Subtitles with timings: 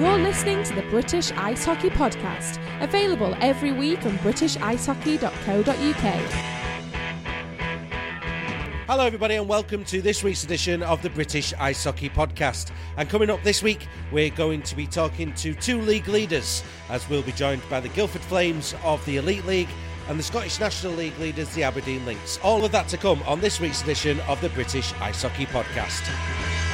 [0.00, 6.14] You're listening to the British Ice Hockey Podcast, available every week on britishicehockey.co.uk.
[8.86, 12.70] Hello, everybody, and welcome to this week's edition of the British Ice Hockey Podcast.
[12.96, 17.06] And coming up this week, we're going to be talking to two league leaders, as
[17.10, 19.68] we'll be joined by the Guildford Flames of the Elite League
[20.08, 22.38] and the Scottish National League leaders, the Aberdeen Lynx.
[22.42, 26.69] All of that to come on this week's edition of the British Ice Hockey Podcast.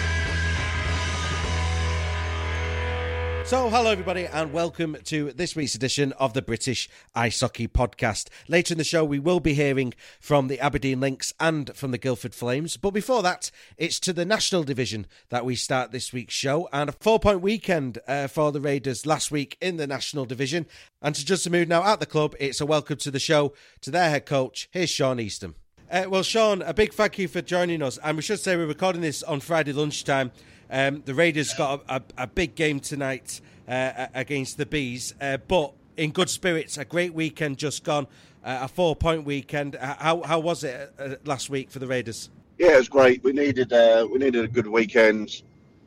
[3.46, 8.28] So, hello everybody, and welcome to this week's edition of the British Ice Hockey Podcast.
[8.48, 11.96] Later in the show, we will be hearing from the Aberdeen Lynx and from the
[11.96, 12.76] Guildford Flames.
[12.76, 16.88] But before that, it's to the National Division that we start this week's show, and
[16.88, 20.66] a four-point weekend uh, for the Raiders last week in the National Division.
[21.00, 23.52] And to just a mood now at the club, it's a welcome to the show
[23.82, 24.68] to their head coach.
[24.72, 25.54] Here's Sean Easton.
[25.88, 27.96] Uh, well, Sean, a big thank you for joining us.
[28.02, 30.32] And we should say we're recording this on Friday lunchtime.
[30.68, 35.36] Um, the Raiders got a, a, a big game tonight uh, against the Bees, uh,
[35.36, 36.76] but in good spirits.
[36.76, 38.08] A great weekend just gone,
[38.44, 39.76] uh, a four point weekend.
[39.76, 42.30] How how was it uh, last week for the Raiders?
[42.58, 43.22] Yeah, it was great.
[43.22, 45.42] We needed uh, we needed a good weekend.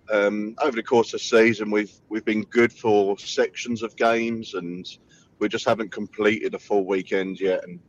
[0.09, 4.53] Um, over the course of the season, we've we've been good for sections of games,
[4.53, 4.87] and
[5.39, 7.65] we just haven't completed a full weekend yet.
[7.65, 7.81] And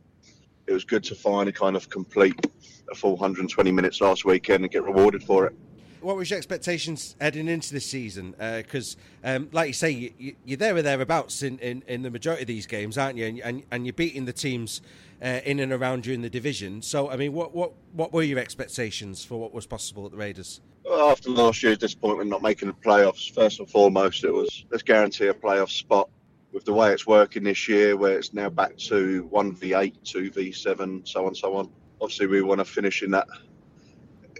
[0.67, 2.47] it was good to finally kind of complete
[2.91, 5.55] a full 120 minutes last weekend and get rewarded for it
[6.01, 8.35] what was your expectations heading into this season?
[8.37, 12.09] Because, uh, um, like you say, you, are there or thereabouts in, in, in, the
[12.09, 13.25] majority of these games, aren't you?
[13.25, 14.81] And, and, and you're beating the teams
[15.21, 16.81] uh, in and around you in the division.
[16.81, 20.17] So, I mean, what, what, what were your expectations for what was possible at the
[20.17, 20.61] Raiders?
[20.83, 24.83] Well, after last year's disappointment not making the playoffs, first and foremost, it was let's
[24.83, 26.09] guarantee a playoff spot.
[26.51, 31.25] With the way it's working this year, where it's now back to 1v8, 2v7, so
[31.25, 31.69] on, so on.
[32.01, 33.27] Obviously, we want to finish in that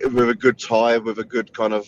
[0.04, 1.88] with a good tie, with a good kind of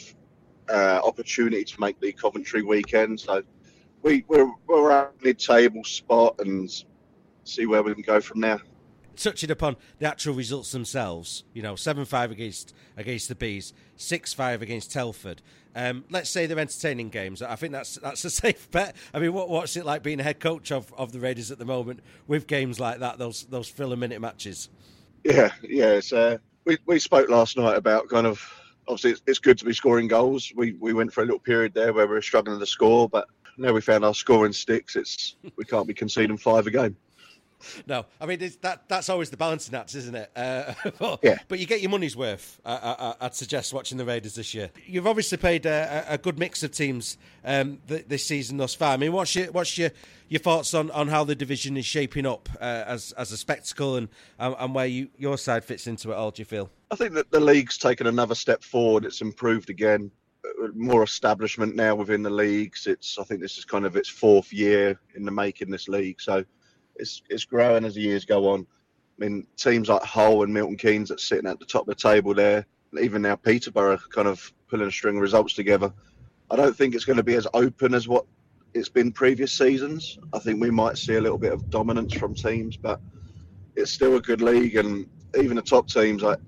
[0.70, 3.20] uh, opportunity to make the Coventry weekend.
[3.20, 3.44] So
[4.02, 6.70] we, we're, we're at mid-table spot and
[7.44, 8.62] see where we can go from there.
[9.16, 14.34] Touching upon the actual results themselves, you know, seven five against against the bees, six
[14.34, 15.42] five against Telford.
[15.76, 17.42] Um, let's say they're entertaining games.
[17.42, 18.96] I think that's that's a safe bet.
[19.14, 21.60] I mean, what, what's it like being a head coach of, of the Raiders at
[21.60, 23.18] the moment with games like that?
[23.18, 24.70] Those those filler minute matches.
[25.24, 28.42] Yeah, yeah, uh, we, we spoke last night about kind of
[28.88, 30.52] obviously it's, it's good to be scoring goals.
[30.56, 33.28] We we went for a little period there where we were struggling to score, but
[33.58, 34.96] now we found our scoring sticks.
[34.96, 36.96] It's we can't be conceding five a game.
[37.88, 40.32] No, I mean that that's always the balancing act, isn't it?
[40.36, 41.38] Uh, but, yeah.
[41.48, 42.60] But you get your money's worth.
[42.66, 44.70] I, would suggest watching the Raiders this year.
[44.86, 48.94] You've obviously played a, a good mix of teams um, th- this season thus far.
[48.94, 49.92] I mean, what's your what's your,
[50.30, 53.96] your thoughts on, on how the division is shaping up uh, as as a spectacle
[53.96, 54.08] and
[54.40, 56.32] and where you, your side fits into it all?
[56.32, 56.70] Do you feel?
[56.92, 59.06] I think that the league's taken another step forward.
[59.06, 60.12] It's improved again
[60.74, 62.88] more establishment now within the leagues.
[62.88, 66.22] It's I think this is kind of its fourth year in the making this league.
[66.22, 66.44] So
[66.96, 68.66] it's it's growing as the years go on.
[69.20, 71.96] I mean, teams like Hull and Milton Keynes that's sitting at the top of the
[71.96, 72.66] table there,
[73.00, 75.94] even now Peterborough kind of pulling a string of results together.
[76.50, 78.26] I don't think it's going to be as open as what
[78.74, 80.18] it's been previous seasons.
[80.34, 83.00] I think we might see a little bit of dominance from teams, but
[83.76, 85.08] it's still a good league, and
[85.38, 86.40] even the top teams, like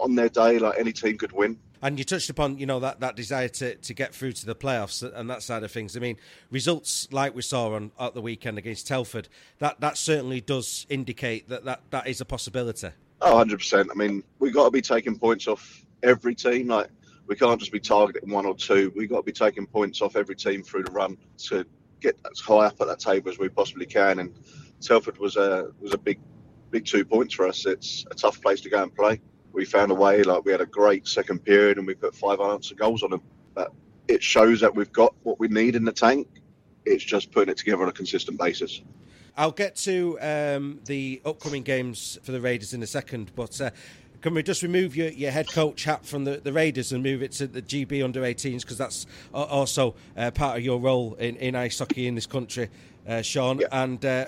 [0.00, 1.58] on their day, like any team could win.
[1.84, 4.54] And you touched upon, you know, that, that desire to, to get through to the
[4.54, 5.98] playoffs and that side of things.
[5.98, 6.16] I mean,
[6.50, 9.28] results like we saw on at the weekend against Telford,
[9.58, 12.88] that, that certainly does indicate that, that that is a possibility.
[13.20, 13.88] Oh, 100%.
[13.90, 16.68] I mean, we've got to be taking points off every team.
[16.68, 16.88] Like,
[17.26, 18.90] we can't just be targeting one or two.
[18.96, 21.66] We've got to be taking points off every team through the run to
[22.00, 24.20] get as high up at that table as we possibly can.
[24.20, 24.34] And
[24.80, 26.18] Telford was a was a big
[26.70, 27.66] big two points for us.
[27.66, 29.20] It's a tough place to go and play.
[29.54, 30.22] We found a way.
[30.22, 33.22] Like we had a great second period, and we put five unanswered goals on them.
[33.54, 33.72] But
[34.08, 36.28] it shows that we've got what we need in the tank.
[36.84, 38.82] It's just putting it together on a consistent basis.
[39.36, 43.70] I'll get to um, the upcoming games for the Raiders in a second, but uh,
[44.20, 47.22] can we just remove your, your head coach hat from the, the Raiders and move
[47.22, 51.36] it to the GB under 18s because that's also uh, part of your role in,
[51.36, 52.70] in ice hockey in this country,
[53.06, 53.58] uh, Sean.
[53.58, 53.66] Yeah.
[53.72, 54.26] And uh,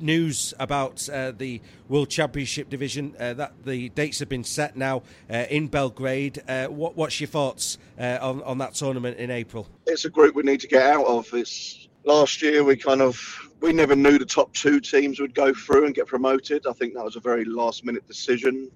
[0.00, 5.02] news about uh, the World Championship division uh, that the dates have been set now
[5.30, 6.42] uh, in Belgrade.
[6.68, 9.68] what, what's your thoughts on, on that tournament in April?
[9.86, 11.32] It's a group we need to get out of.
[11.32, 13.18] It's last year we kind of
[13.60, 16.66] we never knew the top two teams would go through and get promoted.
[16.66, 18.70] I think that was a very last minute decision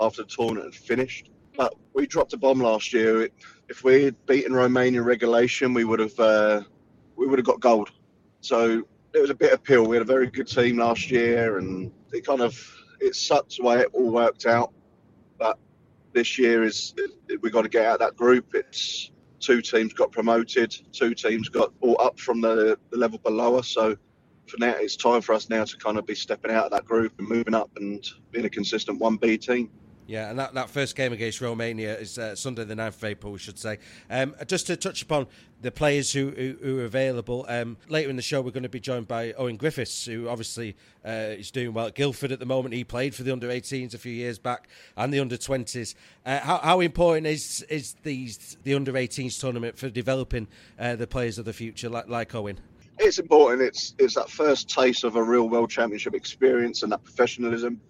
[0.00, 1.30] after the tournament had finished.
[1.56, 3.28] But we dropped a bomb last year.
[3.68, 6.62] If we had beaten Romania regulation, we would have uh,
[7.16, 7.90] we would have got gold.
[8.40, 9.86] So it was a bit of a pill.
[9.86, 12.60] We had a very good team last year, and it kind of
[13.00, 14.72] it sucks the way it all worked out.
[15.38, 15.58] But
[16.12, 16.94] this year is
[17.40, 18.54] we got to get out of that group.
[18.54, 23.56] It's two teams got promoted, two teams got brought up from the, the level below
[23.56, 23.68] us.
[23.68, 23.96] So
[24.46, 26.84] for now, it's time for us now to kind of be stepping out of that
[26.84, 29.70] group and moving up and being a consistent 1B team.
[30.06, 33.32] Yeah, and that, that first game against Romania is uh, Sunday, the 9th of April,
[33.32, 33.78] we should say.
[34.10, 35.26] Um, just to touch upon
[35.62, 38.68] the players who, who, who are available, um, later in the show, we're going to
[38.68, 42.44] be joined by Owen Griffiths, who obviously uh, is doing well at Guildford at the
[42.44, 42.74] moment.
[42.74, 45.94] He played for the under 18s a few years back and the under 20s.
[46.26, 50.48] Uh, how, how, important is is these the under 18s tournament for developing
[50.78, 52.58] uh, the players of the future, like, like Owen?
[52.98, 53.62] It's important.
[53.62, 57.80] It's it's that first taste of a real world championship experience and that professionalism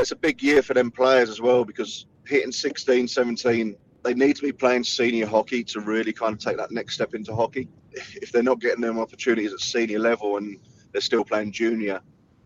[0.00, 4.36] it's a big year for them players as well because hitting 16, 17, they need
[4.36, 7.68] to be playing senior hockey to really kind of take that next step into hockey.
[7.92, 10.58] If they're not getting them opportunities at senior level and
[10.92, 12.00] they're still playing junior,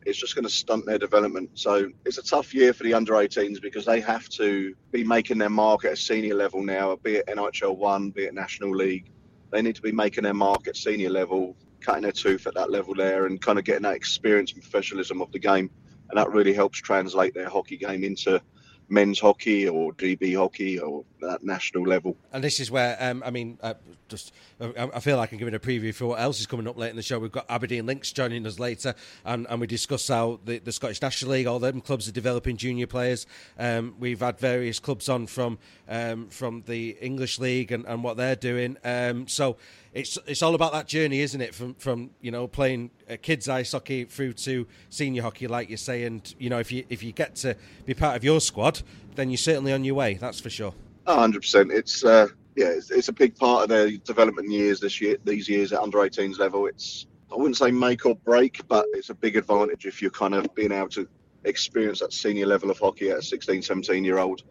[0.04, 1.50] it's just going to stunt their development.
[1.54, 5.38] So it's a tough year for the under 18s because they have to be making
[5.38, 9.10] their mark at a senior level now, be it NIHL 1, be it National League.
[9.50, 12.70] They need to be making their mark at senior level, cutting their tooth at that
[12.70, 15.70] level there, and kind of getting that experience and professionalism of the game
[16.14, 18.40] and that really helps translate their hockey game into
[18.88, 22.16] men's hockey or GB hockey or that national level.
[22.32, 23.74] And this is where, um, I mean, uh,
[24.08, 26.90] just I feel like I'm giving a preview for what else is coming up late
[26.90, 27.18] in the show.
[27.18, 28.94] We've got Aberdeen Lynx joining us later,
[29.24, 32.56] and, and we discuss how the, the Scottish National League, all them clubs are developing
[32.56, 33.26] junior players.
[33.58, 35.58] Um, we've had various clubs on from
[35.88, 38.76] um, from the English League and, and what they're doing.
[38.84, 39.56] Um, so
[39.94, 41.54] it's it's all about that journey, isn't it?
[41.54, 45.76] From from you know playing uh, kids ice hockey through to senior hockey, like you
[45.76, 46.02] say.
[46.04, 47.56] And you know if you if you get to
[47.86, 48.82] be part of your squad,
[49.14, 50.14] then you're certainly on your way.
[50.14, 50.74] That's for sure.
[51.06, 51.70] hundred percent.
[51.70, 52.26] It's uh,
[52.56, 55.16] yeah, it's, it's, a big part of their development years this year.
[55.24, 59.10] These years at under 18s level, it's I wouldn't say make or break, but it's
[59.10, 61.08] a big advantage if you're kind of being able to
[61.44, 64.42] experience that senior level of hockey at a 16, 17 year old.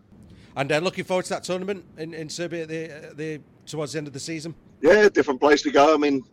[0.55, 3.97] And uh, looking forward to that tournament in, in Serbia the, uh, the towards the
[3.97, 4.53] end of the season.
[4.81, 5.93] Yeah, different place to go.
[5.93, 6.23] I mean,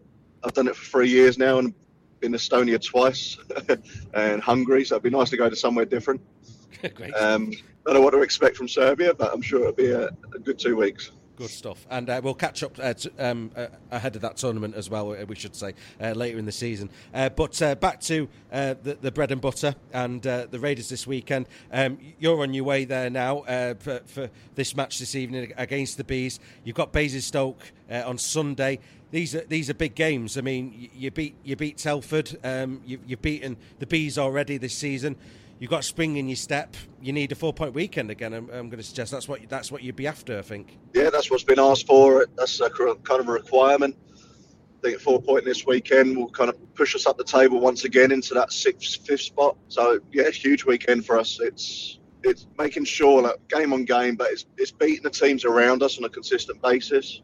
[0.44, 1.74] I've done it for three years now and
[2.20, 3.38] been Estonia twice
[4.14, 6.20] and Hungary, so it'd be nice to go to somewhere different.
[6.94, 7.12] Great.
[7.14, 10.08] Um, I don't know what to expect from Serbia, but I'm sure it'll be a,
[10.08, 11.12] a good two weeks.
[11.40, 11.87] Good stuff.
[11.88, 15.25] And uh, we'll catch up uh, um, uh, ahead of that tournament as well, uh,
[15.25, 16.90] we should say, uh, later in the season.
[17.14, 21.47] Uh, but back to the, the, bread and butter and the Raiders this weekend.
[21.73, 23.44] Um, you're on your way there now
[23.78, 26.40] for, for, this match this evening against the Bees.
[26.62, 28.78] You've got Basingstoke on Sunday.
[29.11, 30.37] These are these are big games.
[30.37, 32.38] I mean, you beat you beat Telford.
[32.44, 35.16] Um, you, you've beaten the Bees already this season
[35.60, 36.74] you've got spring in your step.
[37.00, 38.32] You need a four point weekend again.
[38.32, 40.36] I'm, I'm, going to suggest that's what that's what you'd be after.
[40.38, 40.76] I think.
[40.92, 42.26] Yeah, that's what's been asked for.
[42.36, 43.96] That's a kind of a requirement.
[44.18, 47.84] I think four point this weekend will kind of push us up the table once
[47.84, 49.56] again into that sixth, fifth spot.
[49.68, 51.38] So yeah, huge weekend for us.
[51.40, 55.82] It's it's making sure that game on game, but it's it's beating the teams around
[55.82, 57.20] us on a consistent basis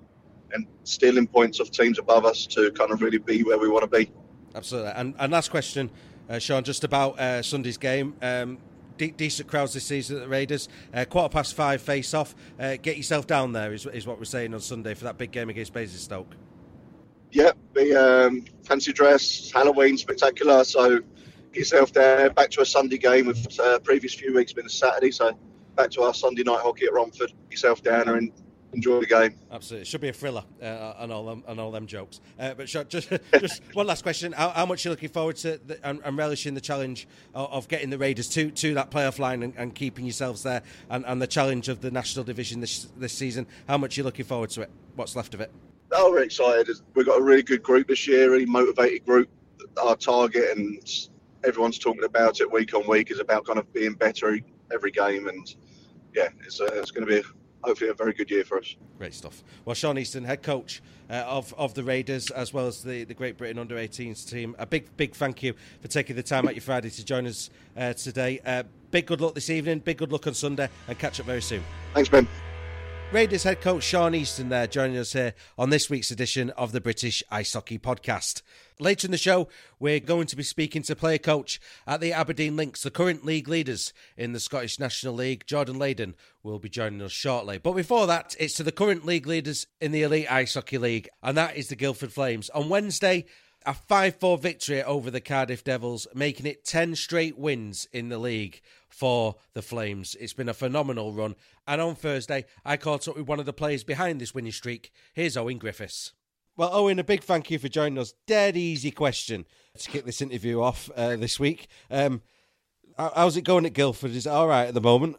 [0.53, 3.91] and stealing points off teams above us to kind of really be where we want
[3.91, 4.13] to be.
[4.55, 4.93] Absolutely.
[4.93, 5.91] And and last question
[6.29, 8.15] uh, Sean, just about uh, Sunday's game.
[8.23, 8.59] Um,
[8.97, 10.69] de- decent crowds this season at the Raiders.
[10.93, 12.35] Uh, quarter past five face off.
[12.59, 15.31] Uh, get yourself down there, is, is what we're saying on Sunday for that big
[15.31, 16.35] game against Basingstoke.
[17.33, 20.65] Yeah, the um, fancy dress, Halloween spectacular.
[20.65, 21.01] So
[21.53, 22.31] get yourself there.
[22.31, 25.11] Back to a Sunday game with uh, previous few weeks been a Saturday.
[25.11, 25.37] So
[25.75, 27.33] back to our Sunday night hockey at Romford.
[27.45, 28.33] Get yourself down there and
[28.77, 29.35] enjoy the game.
[29.51, 32.21] Absolutely, it should be a thriller uh, and all them and all them jokes.
[32.39, 35.59] Uh, but just just one last question: how, how much are you looking forward to
[35.67, 39.19] the, and, and, relishing the challenge of, of, getting the Raiders to, to that playoff
[39.19, 42.89] line and, and keeping yourselves there, and, and, the challenge of the national division this
[42.97, 43.47] this season?
[43.67, 44.71] How much are you looking forward to it?
[44.95, 45.51] What's left of it?
[45.93, 46.69] Oh, we're excited.
[46.95, 49.29] We've got a really good group this year, really motivated group.
[49.83, 50.83] Our target and
[51.45, 54.39] everyone's talking about it week on week is about kind of being better
[54.73, 55.55] every game and
[56.15, 57.29] yeah, it's, uh, it's going to be
[57.67, 58.77] hopefully a very good year for us.
[58.97, 59.43] Great stuff.
[59.65, 60.81] Well, Sean Easton, head coach
[61.11, 64.55] uh, of of the Raiders, as well as the, the Great Britain under 18s team.
[64.59, 67.51] A big big thank you for taking the time out your Friday to join us
[67.77, 68.41] uh, today.
[68.47, 69.81] Uh, big good luck this evening.
[69.81, 71.63] Big good luck on Sunday, and catch up very soon.
[71.93, 72.27] Thanks, Ben.
[73.13, 76.81] Raiders head coach Sean Easton there joining us here on this week's edition of the
[76.81, 78.43] British Ice Hockey Podcast.
[78.79, 79.49] Later in the show,
[79.81, 83.49] we're going to be speaking to player coach at the Aberdeen Lynx, the current league
[83.49, 85.47] leaders in the Scottish National League.
[85.47, 87.57] Jordan Layden will be joining us shortly.
[87.57, 91.09] But before that, it's to the current league leaders in the Elite Ice Hockey League,
[91.23, 92.51] and that is the Guildford Flames.
[92.51, 93.25] On Wednesday,
[93.65, 98.19] a 5 4 victory over the Cardiff Devils, making it 10 straight wins in the
[98.19, 100.15] league for the Flames.
[100.21, 101.35] It's been a phenomenal run.
[101.67, 104.93] And on Thursday, I caught up with one of the players behind this winning streak.
[105.15, 106.13] Here's Owen Griffiths.
[106.59, 108.15] Well, Owen, a big thank you for joining us.
[108.27, 109.45] Dead easy question
[109.77, 111.69] to kick this interview off uh, this week.
[111.91, 112.23] Um,
[112.97, 114.13] how's it going at Guildford?
[114.13, 115.19] Is it all right at the moment?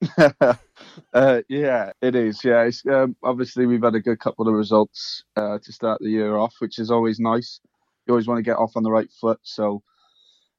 [1.12, 2.44] uh, yeah, it is.
[2.44, 6.36] Yeah, um, obviously we've had a good couple of results uh, to start the year
[6.36, 7.58] off, which is always nice.
[8.06, 9.40] You always want to get off on the right foot.
[9.42, 9.82] So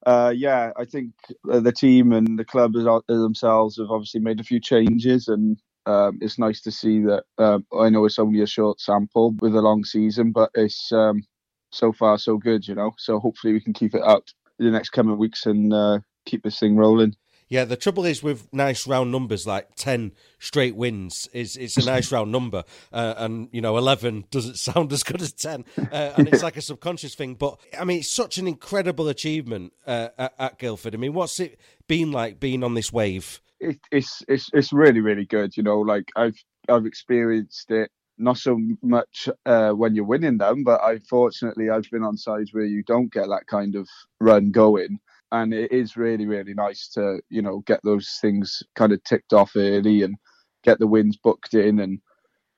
[0.06, 1.14] uh, yeah, I think
[1.50, 2.74] uh, the team and the club
[3.08, 5.58] themselves have obviously made a few changes, and
[5.88, 7.24] um, it's nice to see that.
[7.38, 11.24] Um, I know it's only a short sample with a long season, but it's um,
[11.72, 12.92] so far so good, you know.
[12.98, 14.24] So hopefully we can keep it up
[14.60, 17.16] in the next coming weeks and uh, keep this thing rolling.
[17.50, 21.86] Yeah, the trouble is with nice round numbers like ten straight wins is it's a
[21.86, 26.12] nice round number, uh, and you know eleven doesn't sound as good as ten, uh,
[26.18, 27.36] and it's like a subconscious thing.
[27.36, 30.94] But I mean, it's such an incredible achievement uh, at, at, Guildford.
[30.94, 33.40] I mean, what's it been like being on this wave?
[33.60, 35.58] It, it's it's it's really really good.
[35.58, 36.38] You know, like I've
[36.70, 41.90] I've experienced it not so much uh, when you're winning them, but I fortunately I've
[41.92, 43.88] been on sides where you don't get that kind of
[44.20, 45.00] run going
[45.32, 49.34] and it is really really nice to you know get those things kind of ticked
[49.34, 50.16] off early and
[50.64, 52.00] get the wins booked in and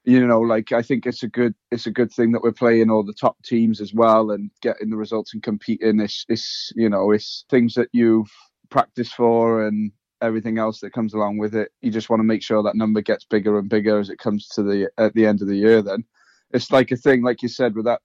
[0.06, 2.90] you know like i think it's a good it's a good thing that we're playing
[2.90, 6.90] all the top teams as well and getting the results and competing it's it's you
[6.90, 8.32] know it's things that you've
[8.70, 9.92] practiced for and
[10.22, 11.72] everything else that comes along with it.
[11.82, 14.48] You just want to make sure that number gets bigger and bigger as it comes
[14.50, 16.04] to the at the end of the year then.
[16.52, 18.02] It's like a thing like you said with that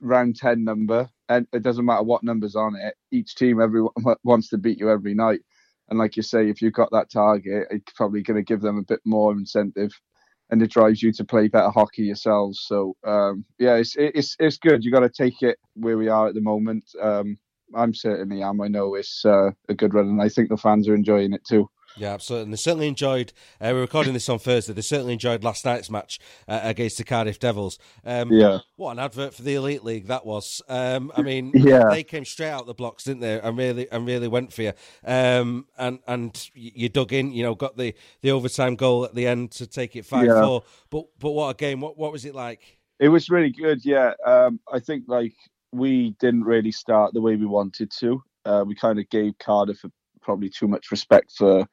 [0.00, 3.92] round 10 number and it doesn't matter what numbers on it each team everyone
[4.24, 5.40] wants to beat you every night.
[5.88, 8.78] And like you say if you've got that target it's probably going to give them
[8.78, 9.90] a bit more incentive
[10.50, 12.64] and it drives you to play better hockey yourselves.
[12.66, 14.84] So um, yeah it's it's it's good.
[14.84, 16.84] You got to take it where we are at the moment.
[17.00, 17.38] Um,
[17.74, 20.88] i'm certainly am i know it's uh, a good run and i think the fans
[20.88, 22.44] are enjoying it too yeah, absolutely.
[22.44, 23.32] And they certainly enjoyed.
[23.60, 24.72] Uh, we're recording this on Thursday.
[24.72, 27.78] They certainly enjoyed last night's match uh, against the Cardiff Devils.
[28.04, 28.58] Um, yeah.
[28.76, 30.62] What an advert for the Elite League that was.
[30.68, 31.88] Um, I mean, yeah.
[31.90, 33.40] they came straight out the blocks, didn't they?
[33.40, 34.72] And really, and really went for you.
[35.04, 37.32] Um, and and you dug in.
[37.32, 40.40] You know, got the, the overtime goal at the end to take it five yeah.
[40.40, 40.62] four.
[40.90, 41.80] But but what a game!
[41.80, 42.78] What what was it like?
[43.00, 43.84] It was really good.
[43.84, 44.12] Yeah.
[44.24, 45.34] Um, I think like
[45.72, 48.22] we didn't really start the way we wanted to.
[48.44, 49.84] Uh, we kind of gave Cardiff
[50.22, 51.66] probably too much respect for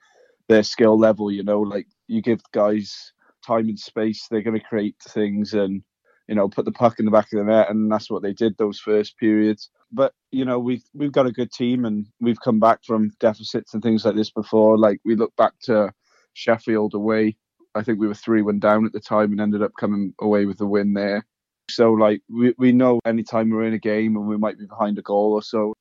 [0.47, 1.31] their skill level.
[1.31, 3.13] You know, like you give guys
[3.45, 5.83] time and space, they're going to create things and
[6.27, 8.33] you know put the puck in the back of the net, and that's what they
[8.33, 9.69] did those first periods.
[9.91, 13.73] But you know we've we've got a good team, and we've come back from deficits
[13.73, 14.77] and things like this before.
[14.77, 15.93] Like we look back to
[16.33, 17.37] Sheffield away.
[17.75, 20.45] I think we were three one down at the time and ended up coming away
[20.45, 21.25] with the win there.
[21.69, 24.97] So like we we know anytime we're in a game and we might be behind
[24.97, 25.73] a goal or so,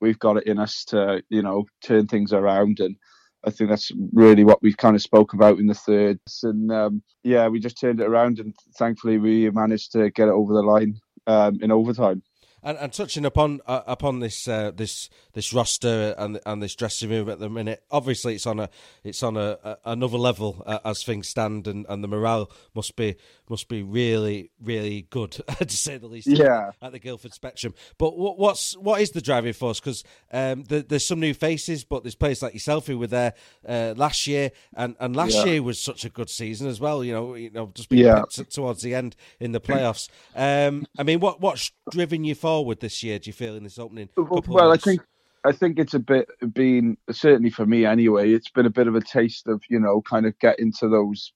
[0.00, 2.96] we've got it in us to you know turn things around and
[3.44, 6.18] I think that's really what we kind of spoke about in the third.
[6.42, 10.32] And um, yeah, we just turned it around, and thankfully we managed to get it
[10.32, 12.22] over the line um, in overtime.
[12.62, 17.10] And, and touching upon uh, upon this uh, this this roster and and this dressing
[17.10, 18.68] room at the minute, obviously it's on a
[19.04, 22.96] it's on a, a another level uh, as things stand, and, and the morale must
[22.96, 23.14] be
[23.48, 26.26] must be really really good to say the least.
[26.26, 27.74] Yeah, at the Guildford Spectrum.
[27.96, 29.78] But what, what's what is the driving force?
[29.78, 33.34] Because um, the, there's some new faces, but there's players like yourself who were there
[33.68, 35.44] uh, last year, and, and last yeah.
[35.44, 37.04] year was such a good season as well.
[37.04, 38.24] You know, you know, just being yeah.
[38.50, 40.08] towards the end in the playoffs.
[40.34, 42.47] Um, I mean, what what's driven you forward
[42.80, 43.18] this year?
[43.18, 44.08] Do you feel in this opening?
[44.16, 45.00] Well, I think
[45.44, 48.32] I think it's a bit been certainly for me anyway.
[48.32, 51.32] It's been a bit of a taste of you know kind of getting to those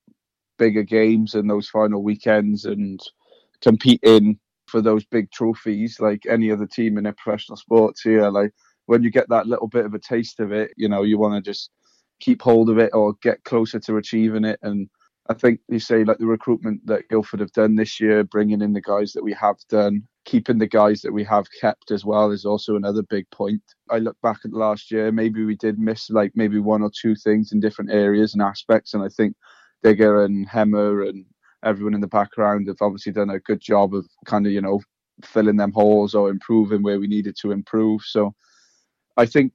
[0.59, 3.01] bigger games and those final weekends and
[3.63, 8.29] competing for those big trophies like any other team in a professional sports here.
[8.31, 8.53] Like
[8.87, 11.35] when you get that little bit of a taste of it, you know, you want
[11.35, 11.71] to just
[12.21, 14.59] keep hold of it or get closer to achieving it.
[14.63, 14.89] And
[15.29, 18.73] I think you say like the recruitment that Guildford have done this year, bringing in
[18.73, 22.31] the guys that we have done, keeping the guys that we have kept as well
[22.31, 23.63] is also another big point.
[23.91, 27.15] I look back at last year, maybe we did miss like maybe one or two
[27.17, 29.35] things in different areas and aspects, and I think
[29.83, 31.25] Digger and Hemmer and
[31.65, 34.81] everyone in the background have obviously done a good job of kind of you know
[35.25, 38.03] filling them holes or improving where we needed to improve.
[38.03, 38.35] So
[39.17, 39.53] I think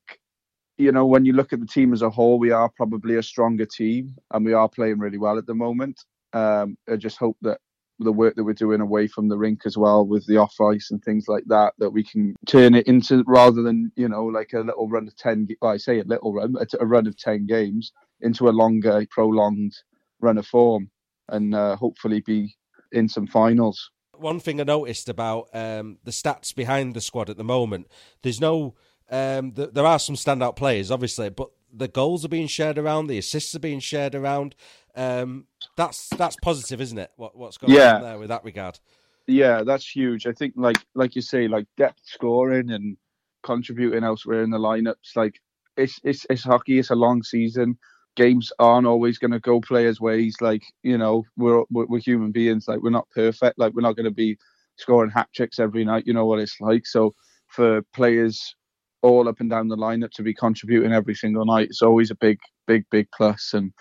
[0.78, 3.24] you know when you look at the team as a whole, we are probably a
[3.24, 6.04] stronger team and we are playing really well at the moment.
[6.34, 7.60] Um, I just hope that
[8.00, 10.92] the work that we're doing away from the rink as well with the off ice
[10.92, 14.54] and things like that that we can turn it into rather than you know like
[14.54, 17.46] a little run of 10 well, i say a little run a run of 10
[17.48, 19.74] games into a longer prolonged
[20.20, 20.90] run of form
[21.30, 22.56] and uh, hopefully be
[22.94, 23.92] in some finals.
[24.14, 27.88] One thing i noticed about um, the stats behind the squad at the moment
[28.22, 28.76] there's no
[29.10, 33.08] um, th- there are some standout players obviously but the goals are being shared around
[33.08, 34.56] the assists are being shared around
[34.98, 37.12] um, that's that's positive, isn't it?
[37.16, 37.96] What, what's going yeah.
[37.96, 38.80] on there with that regard?
[39.28, 40.26] Yeah, that's huge.
[40.26, 42.98] I think, like like you say, like depth scoring and
[43.44, 45.16] contributing elsewhere in the lineups.
[45.16, 45.40] Like
[45.78, 46.80] it's it's it's hockey.
[46.80, 47.78] It's a long season.
[48.16, 50.36] Games aren't always going to go players' ways.
[50.42, 52.68] Like you know, we're, we're we're human beings.
[52.68, 53.60] Like we're not perfect.
[53.60, 54.38] Like we're not going to be
[54.78, 56.08] scoring hat tricks every night.
[56.08, 56.88] You know what it's like.
[56.88, 57.14] So
[57.48, 58.56] for players
[59.04, 62.16] all up and down the lineup to be contributing every single night, it's always a
[62.16, 63.08] big, big, big.
[63.54, 63.72] And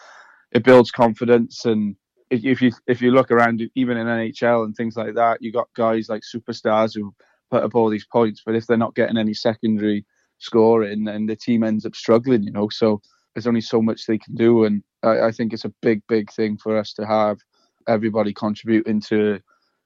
[0.53, 1.97] it builds confidence and
[2.31, 5.69] if you if you look around even in NHL and things like that, you got
[5.75, 7.15] guys like superstars who
[7.51, 10.05] put up all these points, but if they're not getting any secondary
[10.39, 12.43] scoring, then the team ends up struggling.
[12.43, 13.01] You know, so
[13.35, 16.33] there's only so much they can do, and I, I think it's a big big
[16.33, 17.39] thing for us to have
[17.89, 19.41] everybody contributing to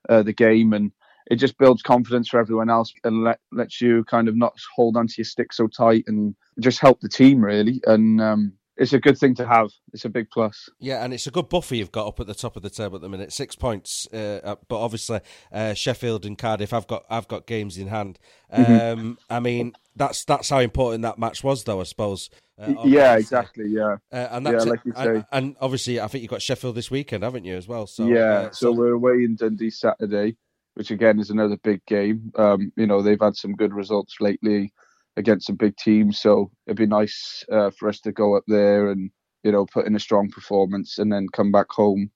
[0.08, 0.92] uh, the game, and
[1.30, 4.96] it just builds confidence for everyone else and let lets you kind of not hold
[4.96, 7.80] onto your stick so tight and just help the team really.
[7.86, 9.70] And um, it's a good thing to have.
[9.92, 10.70] It's a big plus.
[10.78, 12.96] Yeah, and it's a good buffer you've got up at the top of the table
[12.96, 13.30] at the minute.
[13.30, 15.20] Six points, uh, uh but obviously
[15.52, 16.72] uh, Sheffield and Cardiff.
[16.72, 18.18] I've got I've got games in hand.
[18.52, 18.72] Mm-hmm.
[18.72, 19.12] Um, mm-hmm.
[19.28, 21.80] I mean, that's that's how important that match was, though.
[21.80, 22.30] I suppose.
[22.58, 23.66] Uh, yeah, exactly.
[23.68, 25.06] Yeah, uh, and that's yeah, like you say.
[25.06, 27.86] And, and, obviously, I think you've got Sheffield this weekend, haven't you, as well?
[27.86, 30.36] So yeah, uh, so, so we're away in Dundee Saturday,
[30.74, 32.32] which again is another big game.
[32.36, 34.72] Um, you know, they've had some good results lately
[35.16, 36.18] against some big teams.
[36.18, 39.10] So it'd be nice uh, for us to go up there and
[39.42, 42.10] you know put in a strong performance and then come back home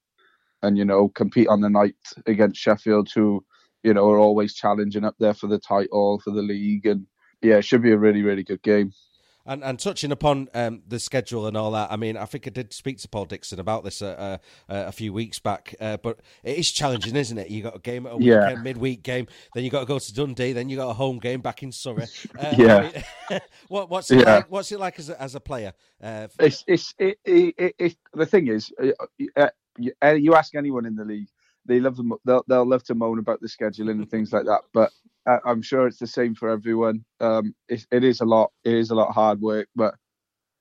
[0.62, 3.44] and you know compete on the night against Sheffield, who
[3.82, 6.86] you know are always challenging up there for the title for the league.
[6.86, 7.06] And
[7.42, 8.92] yeah, it should be a really really good game.
[9.46, 12.50] And and touching upon um, the schedule and all that, I mean, I think I
[12.50, 15.74] did speak to Paul Dixon about this uh, uh, a few weeks back.
[15.78, 17.50] Uh, but it is challenging, isn't it?
[17.50, 18.48] You got a game at a yeah.
[18.48, 21.18] weekend, midweek game, then you got to go to Dundee, then you got a home
[21.18, 22.06] game back in Surrey.
[22.38, 22.76] Uh, yeah.
[22.76, 24.36] I mean, what, what's it yeah.
[24.36, 24.50] like?
[24.50, 25.72] What's it like as a, as a player?
[26.02, 31.04] Uh, it's it's it, it, it, the thing is, uh, you ask anyone in the
[31.04, 31.28] league,
[31.64, 32.12] they love them.
[32.24, 34.90] They'll they'll love to moan about the scheduling and things like that, but
[35.26, 37.04] I'm sure it's the same for everyone.
[37.20, 38.50] Um, it, it is a lot.
[38.64, 39.94] It is a lot of hard work, but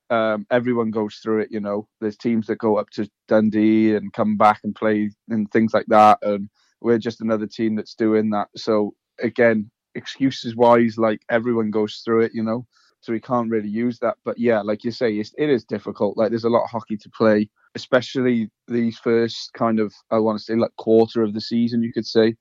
[0.10, 1.49] um, everyone goes through it.
[1.52, 5.52] You know, there's teams that go up to Dundee and come back and play and
[5.52, 6.49] things like that, and
[6.82, 8.47] we're just another team that's doing that.
[8.56, 12.32] So again, excuses wise, like everyone goes through it.
[12.34, 12.65] You know,
[13.02, 14.15] so we can't really use that.
[14.23, 16.15] But yeah, like you say, it's, it is difficult.
[16.17, 20.38] Like there's a lot of hockey to play, especially these first kind of I want
[20.38, 22.36] to say like quarter of the season, you could say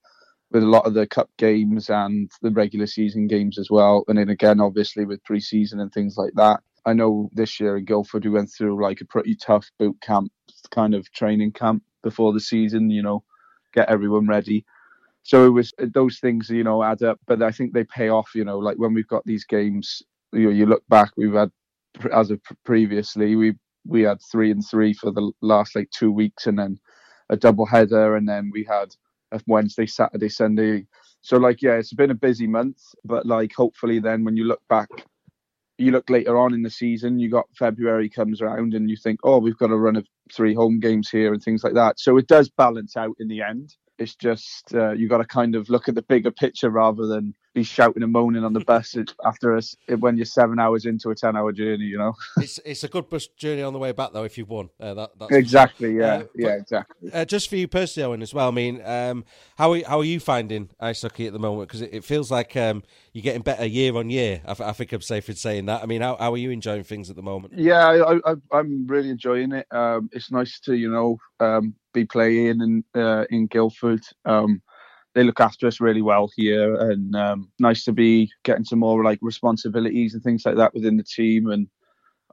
[0.53, 4.03] with a lot of the cup games and the regular season games as well.
[4.07, 6.61] And then again, obviously with pre-season and things like that.
[6.85, 10.31] I know this year in Guildford we went through like a pretty tough boot camp
[10.71, 13.23] kind of training camp before the season, you know,
[13.73, 14.63] get everyone ready.
[15.23, 18.29] So it was those things, you know, add up, but I think they pay off,
[18.35, 21.49] you know, like when we've got these games, you know, you look back, we've had
[22.13, 23.53] as of previously, we
[23.85, 26.79] we had three and three for the last like two weeks, and then
[27.29, 28.93] a double header, and then we had
[29.47, 30.85] Wednesday, Saturday, Sunday.
[31.21, 34.61] So like yeah, it's been a busy month, but like hopefully then when you look
[34.67, 34.89] back,
[35.77, 39.19] you look later on in the season, you got February comes around and you think,
[39.23, 41.99] oh, we've got a run of three home games here and things like that.
[41.99, 43.75] So it does balance out in the end.
[43.97, 47.35] It's just uh, you got to kind of look at the bigger picture rather than
[47.53, 51.15] be shouting and moaning on the bus after us when you're seven hours into a
[51.15, 51.85] ten hour journey.
[51.85, 54.49] You know, it's it's a good bus journey on the way back though if you've
[54.49, 54.69] won.
[54.79, 57.11] Uh, that, exactly, yeah, uh, yeah, exactly.
[57.11, 58.47] Uh, just for you personally, Owen, as well.
[58.47, 59.25] I mean, um,
[59.57, 61.69] how are, how are you finding ice hockey at the moment?
[61.69, 64.41] Because it, it, feels like um, you're getting better year on year.
[64.45, 65.83] I, I, think I'm safe in saying that.
[65.83, 67.53] I mean, how, how are you enjoying things at the moment?
[67.55, 69.67] Yeah, I, am really enjoying it.
[69.71, 74.01] Um, it's nice to you know um, be playing in uh, in Guildford.
[74.25, 74.61] Um,
[75.15, 79.03] they look after us really well here, and um, nice to be getting some more
[79.03, 81.49] like responsibilities and things like that within the team.
[81.49, 81.67] And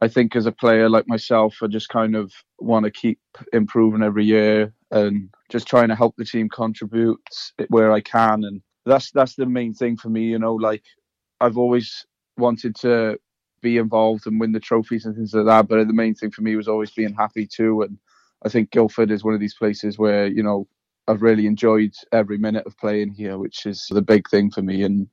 [0.03, 3.21] I think as a player like myself, I just kind of want to keep
[3.53, 7.21] improving every year and just trying to help the team contribute
[7.69, 8.45] where I can.
[8.45, 10.23] And that's that's the main thing for me.
[10.23, 10.85] You know, like
[11.41, 12.07] I've always
[12.39, 13.19] wanted to
[13.63, 15.69] be involved and win the trophies and things like that.
[15.69, 17.83] But the main thing for me was always being happy too.
[17.83, 17.99] And
[18.45, 20.67] I think Guildford is one of these places where you know
[21.09, 24.83] I've really enjoyed every minute of playing here, which is the big thing for me.
[24.83, 25.09] And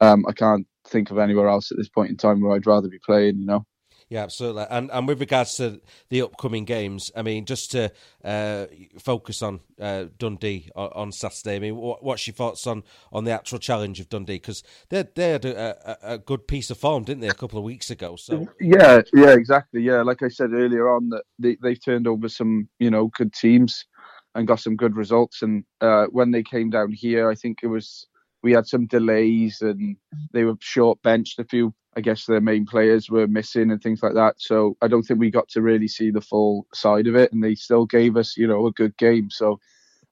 [0.00, 2.88] um, I can't think of anywhere else at this point in time where I'd rather
[2.88, 3.38] be playing.
[3.38, 3.66] You know.
[4.10, 4.64] Yeah, absolutely.
[4.68, 7.92] And and with regards to the upcoming games, I mean, just to
[8.24, 8.66] uh,
[8.98, 11.54] focus on uh, Dundee on, on, Saturday.
[11.54, 14.34] I mean, what, what's your thoughts on, on the actual challenge of Dundee?
[14.34, 17.60] Because they they had a, a, a, good piece of form, didn't they, a couple
[17.60, 18.16] of weeks ago?
[18.16, 19.80] So yeah, yeah, exactly.
[19.82, 23.32] Yeah, like I said earlier on, that they they've turned over some you know good
[23.32, 23.86] teams
[24.34, 25.42] and got some good results.
[25.42, 28.06] And uh, when they came down here, I think it was
[28.42, 29.96] we had some delays and
[30.32, 31.38] they were short benched.
[31.38, 34.36] A few, I guess, their main players were missing and things like that.
[34.38, 37.32] So I don't think we got to really see the full side of it.
[37.32, 39.28] And they still gave us, you know, a good game.
[39.30, 39.58] So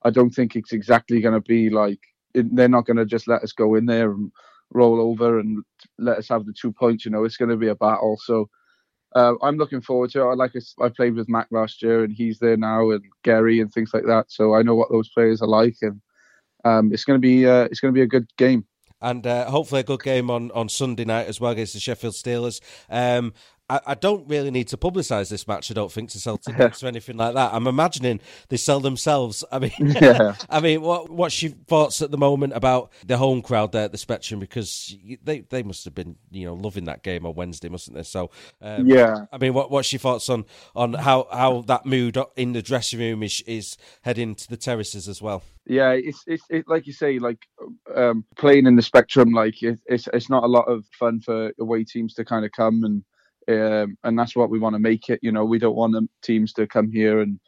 [0.05, 2.01] I don't think it's exactly going to be like
[2.35, 4.31] they're not going to just let us go in there and
[4.73, 5.65] roll over and
[5.99, 7.05] let us have the two points.
[7.05, 8.19] You know, it's going to be a battle.
[8.23, 8.49] So
[9.15, 10.31] uh, I'm looking forward to it.
[10.31, 13.73] I like I played with Mac last year, and he's there now, and Gary and
[13.73, 14.27] things like that.
[14.29, 16.01] So I know what those players are like, and
[16.65, 18.67] um, it's going to be uh, it's going to be a good game
[19.01, 22.15] and uh, hopefully a good game on, on Sunday night as well against the Sheffield
[22.15, 22.61] Steelers.
[22.91, 23.33] Um,
[23.71, 25.71] I, I, don't really need to publicise this match.
[25.71, 27.53] I don't think to sell tickets or anything like that.
[27.53, 29.45] I'm imagining they sell themselves.
[29.53, 30.35] I mean, yeah.
[30.51, 33.93] I mean, what what's your thoughts at the moment about the home crowd there at
[33.93, 34.41] the Spectrum?
[34.41, 38.03] Because they they must have been you know loving that game on Wednesday, mustn't they?
[38.03, 39.27] So um, yeah.
[39.33, 43.01] I mean, what what's your thoughts on on how how that mood in the dressing
[43.01, 45.43] room is is heading to the terraces as well?
[45.67, 47.39] Yeah, it's it's it, like you say, like
[47.95, 51.53] um, playing in the Spectrum, like it, it's it's not a lot of fun for
[51.61, 53.05] away teams to kind of come and
[53.49, 55.21] um, and that's what we want to make it.
[55.23, 57.41] You know, we don't want the teams to come here and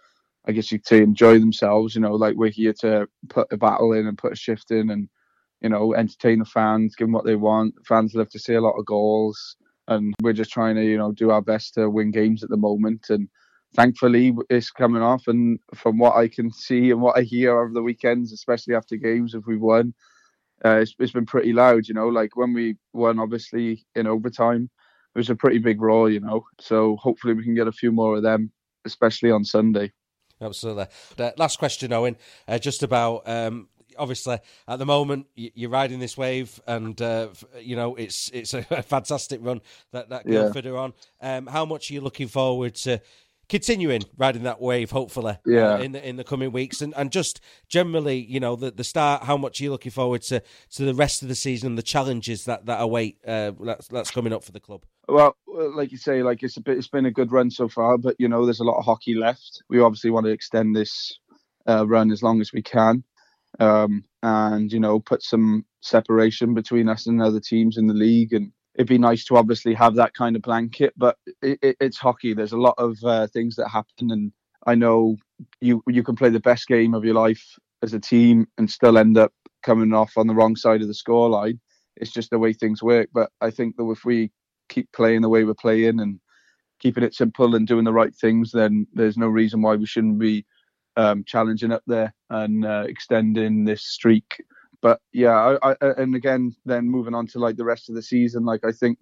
[0.46, 1.94] I guess you to enjoy themselves.
[1.94, 4.90] You know, like we're here to put a battle in and put a shift in,
[4.90, 5.08] and
[5.60, 7.74] you know, entertain the fans, give them what they want.
[7.86, 9.56] Fans love to see a lot of goals,
[9.88, 12.56] and we're just trying to you know do our best to win games at the
[12.56, 13.10] moment.
[13.10, 13.28] And
[13.74, 15.28] thankfully, it's coming off.
[15.28, 18.96] And from what I can see and what I hear over the weekends, especially after
[18.96, 19.94] games, if we've won.
[20.62, 22.08] Uh, it's, it's been pretty loud, you know.
[22.08, 24.68] Like when we won, obviously in overtime,
[25.14, 26.44] it was a pretty big roar, you know.
[26.60, 28.52] So hopefully we can get a few more of them,
[28.84, 29.92] especially on Sunday.
[30.40, 30.86] Absolutely.
[31.18, 32.16] Uh, last question, Owen,
[32.48, 33.28] uh, just about.
[33.28, 33.68] Um,
[33.98, 37.28] obviously, at the moment, you're riding this wave, and uh,
[37.60, 39.60] you know it's it's a fantastic run
[39.92, 40.70] that that Guildford yeah.
[40.70, 40.92] are on.
[41.20, 43.00] Um, how much are you looking forward to
[43.50, 45.74] continuing riding that wave, hopefully, uh, yeah.
[45.74, 48.84] Uh, in the in the coming weeks, and and just generally, you know, the the
[48.84, 49.24] start.
[49.24, 51.82] How much are you looking forward to to the rest of the season and the
[51.82, 54.86] challenges that that await uh, that's that's coming up for the club?
[55.10, 57.98] Well, like you say, like it's a bit, it's been a good run so far,
[57.98, 59.62] but you know, there's a lot of hockey left.
[59.68, 61.18] We obviously want to extend this
[61.68, 63.04] uh, run as long as we can,
[63.58, 68.32] um, and you know, put some separation between us and other teams in the league
[68.32, 71.98] and it'd be nice to obviously have that kind of blanket, but it, it, it's
[71.98, 72.34] hockey.
[72.34, 74.32] There's a lot of uh, things that happen, and
[74.66, 75.16] I know
[75.60, 77.44] you you can play the best game of your life
[77.82, 80.94] as a team and still end up coming off on the wrong side of the
[80.94, 81.58] scoreline.
[81.96, 83.10] It's just the way things work.
[83.12, 84.30] But I think that if we
[84.70, 86.18] keep playing the way we're playing and
[86.78, 90.18] keeping it simple and doing the right things, then there's no reason why we shouldn't
[90.18, 90.46] be
[90.96, 94.40] um, challenging up there and uh, extending this streak
[94.82, 98.02] but yeah, I, I, and again, then moving on to like the rest of the
[98.02, 98.98] season, like I think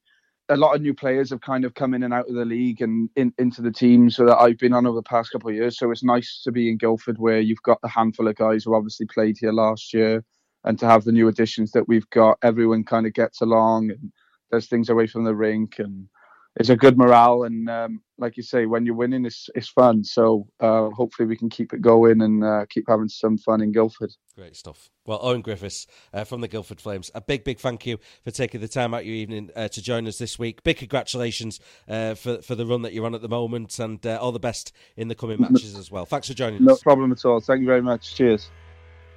[0.49, 2.81] a lot of new players have kind of come in and out of the league
[2.81, 5.55] and in, into the team so that I've been on over the past couple of
[5.55, 5.79] years.
[5.79, 8.75] So it's nice to be in Guildford where you've got a handful of guys who
[8.75, 10.25] obviously played here last year,
[10.65, 12.39] and to have the new additions that we've got.
[12.43, 14.13] Everyone kind of gets along and
[14.51, 16.09] does things away from the rink and
[16.57, 20.03] it's a good morale and um, like you say when you're winning it's it's fun.
[20.03, 23.71] So uh, hopefully we can keep it going and uh, keep having some fun in
[23.71, 24.13] Guildford.
[24.35, 24.91] Great stuff.
[25.07, 28.61] Well Owen Griffiths uh, from the Guildford Flames a big big thank you for taking
[28.61, 30.63] the time out your evening uh, to join us this week.
[30.65, 34.19] Big congratulations uh, for for the run that you're on at the moment and uh,
[34.21, 36.07] all the best in the coming matches as well.
[36.07, 36.81] Thanks for joining no us.
[36.81, 37.41] no problem at all.
[37.41, 38.17] Thank you very much.
[38.17, 38.51] Cheers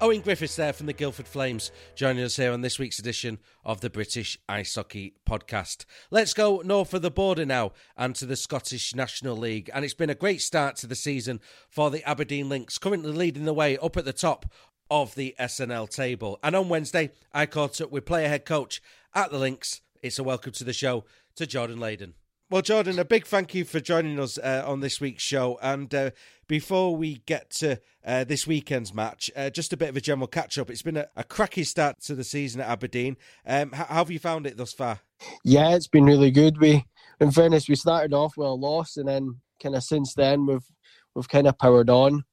[0.02, 3.82] Owen Griffiths there from the Guildford Flames joining us here on this week's edition of
[3.82, 5.86] the British Ice Hockey Podcast.
[6.10, 9.70] Let's go north of the border now and to the Scottish National League.
[9.72, 13.46] And it's been a great start to the season for the Aberdeen Lynx, currently leading
[13.46, 14.52] the way up at the top
[14.90, 16.40] of the SNL table.
[16.42, 18.82] And on Wednesday, I caught up with player head coach
[19.14, 19.82] at the Lynx.
[20.02, 22.16] It's a welcome to the show to Jordan Leyden.
[22.52, 25.58] Well, Jordan, a big thank you for joining us uh, on this week's show.
[25.62, 26.12] And uh,
[26.50, 30.28] before we get to uh, this weekend's match, uh, just a bit of a general
[30.28, 30.70] catch up.
[30.70, 33.16] It's been a, a cracky start to the season at Aberdeen.
[33.48, 35.00] Um, how, how have you found it thus far?
[35.46, 36.60] Yeah, it's been really good.
[36.60, 36.84] We,
[37.22, 40.68] in fairness, we started off with a loss, and then kind of since then we've
[41.16, 42.26] we've kind of powered on.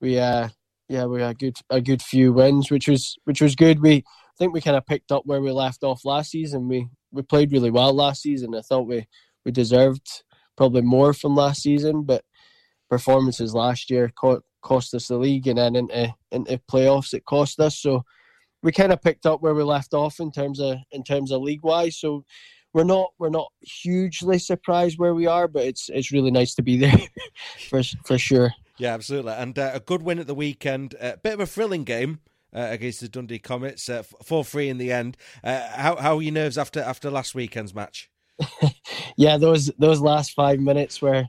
[0.00, 0.50] We uh
[0.88, 3.82] yeah we had a good a good few wins, which was which was good.
[3.82, 6.68] We I think we kind of picked up where we left off last season.
[6.68, 8.54] We we played really well last season.
[8.54, 9.08] I thought we
[9.44, 10.22] we deserved
[10.56, 12.24] probably more from last season, but
[12.88, 14.12] performances last year
[14.62, 17.78] cost us the league, and then into into playoffs it cost us.
[17.78, 18.04] So
[18.62, 21.42] we kind of picked up where we left off in terms of in terms of
[21.42, 21.98] league wise.
[21.98, 22.24] So
[22.72, 26.62] we're not we're not hugely surprised where we are, but it's it's really nice to
[26.62, 26.98] be there
[27.70, 28.52] for for sure.
[28.78, 30.94] Yeah, absolutely, and uh, a good win at the weekend.
[30.94, 32.20] A uh, bit of a thrilling game.
[32.56, 35.16] Uh, against the Dundee Comets, uh, four three in the end.
[35.42, 38.08] Uh, how how are your nerves after after last weekend's match?
[39.16, 41.26] yeah, those those last five minutes were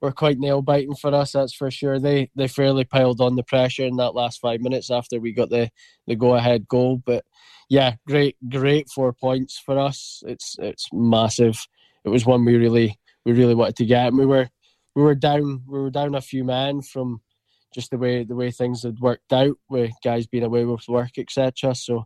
[0.00, 1.32] were quite nail biting for us.
[1.32, 1.98] That's for sure.
[1.98, 5.50] They they fairly piled on the pressure in that last five minutes after we got
[5.50, 5.70] the
[6.06, 7.02] the go ahead goal.
[7.04, 7.24] But
[7.68, 10.22] yeah, great great four points for us.
[10.26, 11.58] It's it's massive.
[12.04, 14.08] It was one we really we really wanted to get.
[14.08, 14.48] And we were
[14.96, 17.20] we were down we were down a few men from
[17.74, 21.12] just the way the way things had worked out with guys being away with work
[21.18, 21.74] etc.
[21.74, 22.04] So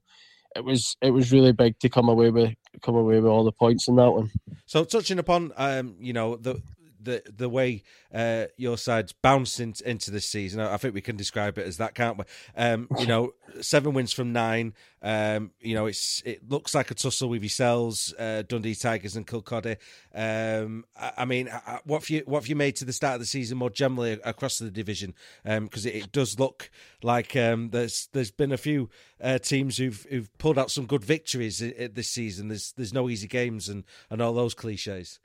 [0.56, 3.52] it was it was really big to come away with come away with all the
[3.52, 4.30] points in that one.
[4.66, 6.60] So touching upon um, you know the
[7.04, 10.60] the the way uh, your side's bounced in, into this season.
[10.60, 12.24] I think we can describe it as that, can't we?
[12.56, 14.74] Um, you know, seven wins from nine.
[15.02, 19.26] Um, you know, it's it looks like a tussle with yourselves, uh, Dundee Tigers and
[19.26, 19.76] Kirkcaldy.
[20.14, 21.50] Um, I, I, mean,
[21.84, 24.12] what have you what have you made to the start of the season more generally
[24.24, 25.14] across the division?
[25.44, 26.70] Because um, it, it, does look
[27.02, 28.88] like um, there's there's been a few
[29.20, 32.48] uh, teams who've who've pulled out some good victories this season.
[32.48, 35.20] There's there's no easy games and and all those cliches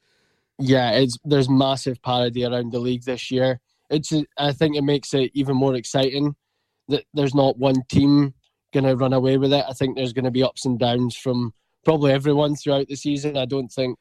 [0.59, 3.59] yeah, it's there's massive parity around the league this year.
[3.89, 6.35] It's I think it makes it even more exciting
[6.89, 8.33] that there's not one team
[8.73, 9.65] going to run away with it.
[9.67, 11.53] I think there's going to be ups and downs from
[11.85, 13.37] probably everyone throughout the season.
[13.37, 13.97] I don't think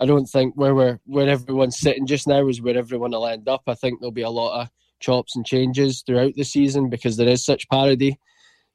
[0.00, 3.48] I don't think where we're where everyone's sitting just now is where everyone will end
[3.48, 3.62] up.
[3.66, 7.28] I think there'll be a lot of chops and changes throughout the season because there
[7.28, 8.18] is such parity.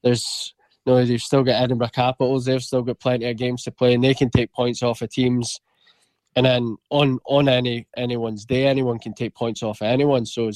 [0.04, 0.54] There's
[0.86, 2.46] you no, know, they've still got Edinburgh Capitals.
[2.46, 5.12] They've still got plenty of games to play, and they can take points off of
[5.12, 5.60] teams
[6.36, 10.26] and then on on any anyone's day, anyone can take points off anyone.
[10.26, 10.50] So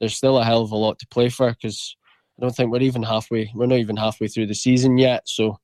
[0.00, 1.96] there's still a hell of a lot to play for because
[2.38, 3.50] I don't think we're even halfway.
[3.54, 5.28] We're not even halfway through the season yet.
[5.28, 5.58] So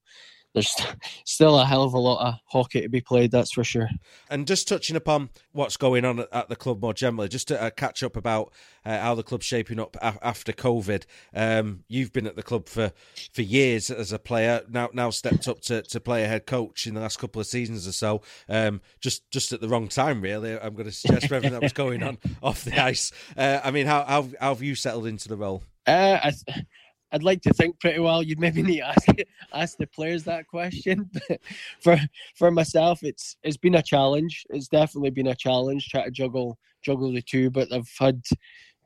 [0.54, 0.74] there's
[1.24, 3.88] still a hell of a lot of hockey to be played, that's for sure.
[4.30, 7.70] And just touching upon what's going on at the club more generally, just to uh,
[7.70, 8.52] catch up about
[8.84, 11.04] uh, how the club's shaping up after COVID.
[11.34, 12.92] Um, you've been at the club for,
[13.32, 16.86] for years as a player, now now stepped up to, to play a head coach
[16.86, 18.22] in the last couple of seasons or so.
[18.48, 20.58] Um, just just at the wrong time, really.
[20.58, 23.12] I'm going to suggest for everything that was going on off the ice.
[23.36, 25.62] Uh, I mean, how, how, how have you settled into the role?
[25.86, 26.66] Uh, I th-
[27.14, 28.24] I'd like to think pretty well.
[28.24, 29.06] You'd maybe need to ask
[29.52, 31.08] ask the players that question.
[31.12, 31.40] But
[31.80, 31.96] for
[32.34, 34.44] for myself, it's it's been a challenge.
[34.50, 37.50] It's definitely been a challenge trying to juggle juggle the two.
[37.50, 38.22] But I've had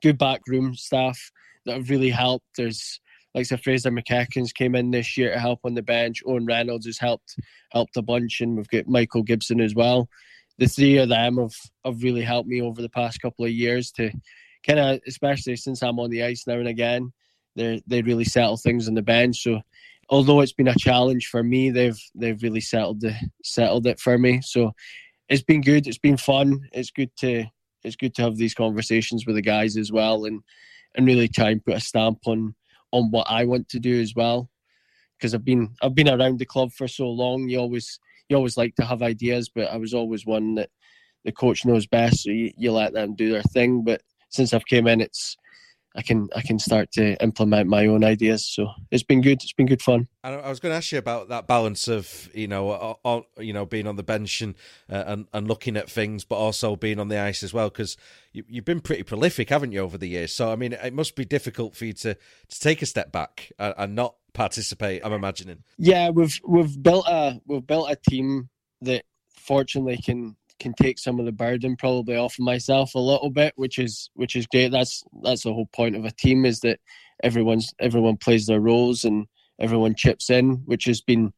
[0.03, 1.19] good backroom staff
[1.65, 2.45] that have really helped.
[2.55, 3.01] There's
[3.33, 6.21] like so Fraser McEachins came in this year to help on the bench.
[6.25, 7.35] Owen Reynolds has helped
[7.71, 10.07] helped a bunch, and we've got Michael Gibson as well.
[10.59, 13.91] The three of them have have really helped me over the past couple of years
[13.93, 14.11] to
[14.67, 17.11] kind of, especially since I'm on the ice now and again
[17.59, 19.43] they they really settle things on the bench.
[19.43, 19.61] So
[20.09, 24.17] although it's been a challenge for me, they've they've really settled the settled it for
[24.17, 24.41] me.
[24.41, 24.71] So
[25.27, 25.85] it's been good.
[25.85, 26.67] It's been fun.
[26.71, 27.45] It's good to
[27.83, 30.41] it's good to have these conversations with the guys as well, and
[30.95, 32.55] and really try and put a stamp on
[32.91, 34.49] on what I want to do as well.
[35.17, 37.49] Because I've been I've been around the club for so long.
[37.49, 40.69] You always you always like to have ideas, but I was always one that
[41.25, 43.83] the coach knows best, so you, you let them do their thing.
[43.83, 45.35] But since I've came in, it's
[45.95, 48.45] I can I can start to implement my own ideas.
[48.45, 49.41] So it's been good.
[49.41, 50.07] It's been good fun.
[50.23, 53.87] I was going to ask you about that balance of you know you know being
[53.87, 54.53] on the bench and
[54.89, 57.97] uh, and, and looking at things, but also being on the ice as well because
[58.33, 60.33] you, have been pretty prolific, haven't you, over the years?
[60.33, 63.51] So I mean, it must be difficult for you to to take a step back
[63.57, 65.01] and, and not participate.
[65.03, 65.63] I'm imagining.
[65.77, 68.49] Yeah, we've we've built a we've built a team
[68.81, 73.29] that fortunately can can take some of the burden probably off of myself a little
[73.29, 74.71] bit, which is which is great.
[74.71, 76.79] That's that's the whole point of a team is that
[77.23, 79.27] everyone's everyone plays their roles and
[79.59, 81.33] everyone chips in, which has been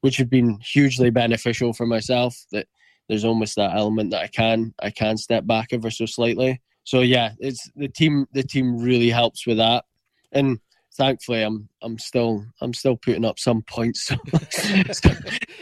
[0.00, 2.36] which has been hugely beneficial for myself.
[2.52, 2.66] That
[3.08, 6.60] there's almost that element that I can I can step back ever so slightly.
[6.84, 9.84] So yeah, it's the team the team really helps with that,
[10.32, 10.60] and
[10.96, 14.10] thankfully I'm I'm still I'm still putting up some points.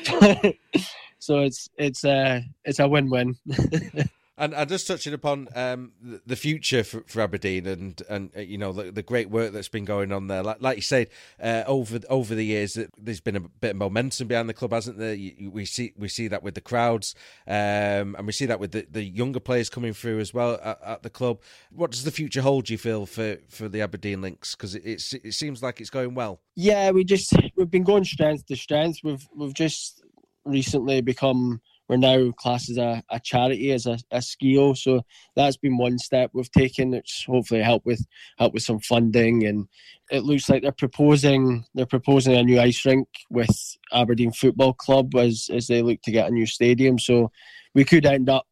[1.25, 3.37] So, it's it's a it's a win win.
[4.37, 5.93] And, and just touching upon um,
[6.27, 9.69] the future for, for, Aberdeen and and uh, you know the, the, great work that's
[9.69, 11.09] been going on there, like, like you said,
[11.41, 14.99] uh, over over the years, there's been a bit of momentum behind the club, hasn't
[14.99, 15.17] there?
[15.49, 17.15] We see we see that with the crowds,
[17.47, 20.83] um, and we see that with the, the younger players coming through as well at,
[20.83, 21.41] at, the club.
[21.71, 22.65] What does the future hold?
[22.65, 26.17] Do you feel for, for the Aberdeen Lynx Because it, it seems like it's going
[26.17, 26.41] well.
[26.57, 28.99] Yeah, we just we've been going strength to strength.
[29.05, 30.04] We've we've just
[30.45, 34.77] recently become we're now classed as a, a charity as a, a SCIO.
[34.77, 35.03] So
[35.37, 38.05] that's been one step we've taken, which hopefully help with
[38.39, 39.45] help with some funding.
[39.45, 39.69] And
[40.11, 45.15] it looks like they're proposing they're proposing a new ice rink with Aberdeen Football Club
[45.15, 46.99] as as they look to get a new stadium.
[46.99, 47.31] So
[47.75, 48.47] we could end up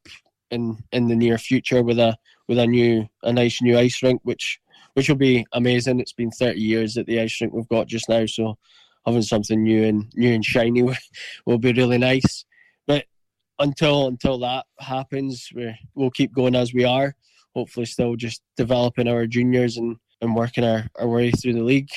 [0.50, 2.16] in in the near future with a
[2.48, 4.60] with a new a nice new ice rink, which
[4.94, 6.00] which will be amazing.
[6.00, 8.58] It's been 30 years at the ice rink we've got just now, so
[9.06, 10.82] having something new and new and shiny
[11.46, 12.44] will be really nice
[12.86, 13.04] But
[13.58, 17.14] until until that happens, we we'll keep going as we are.
[17.54, 21.90] Hopefully, still just developing our juniors and, and working our, our way through the league.